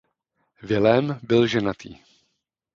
[0.61, 1.95] Vilém byl ženatý.